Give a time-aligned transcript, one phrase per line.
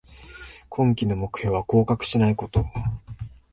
[0.67, 2.65] 今季の目標は降格しないこと